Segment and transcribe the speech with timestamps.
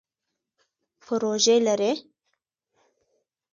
[1.01, 1.91] پروژی لرئ؟